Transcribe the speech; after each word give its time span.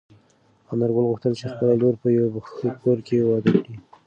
انارګل 0.71 1.05
غوښتل 1.11 1.33
چې 1.39 1.45
خپله 1.51 1.73
لور 1.81 1.95
په 2.01 2.07
یوه 2.17 2.39
ښه 2.53 2.69
کور 2.81 2.97
کې 3.07 3.25
واده 3.29 3.51
کړي. 3.63 3.75